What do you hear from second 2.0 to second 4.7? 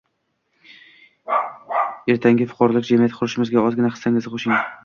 ertangi fuqarolik jamiyati qurishimizga ozgina hissangizni qo‘shing.